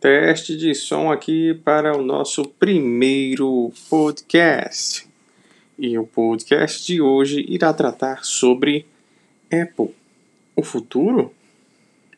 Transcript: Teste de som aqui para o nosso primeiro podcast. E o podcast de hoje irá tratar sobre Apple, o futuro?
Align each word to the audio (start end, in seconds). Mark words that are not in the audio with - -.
Teste 0.00 0.56
de 0.56 0.76
som 0.76 1.10
aqui 1.10 1.54
para 1.64 1.96
o 1.96 2.00
nosso 2.00 2.44
primeiro 2.44 3.72
podcast. 3.90 5.08
E 5.76 5.98
o 5.98 6.06
podcast 6.06 6.86
de 6.86 7.00
hoje 7.00 7.44
irá 7.48 7.74
tratar 7.74 8.24
sobre 8.24 8.86
Apple, 9.46 9.92
o 10.54 10.62
futuro? 10.62 11.34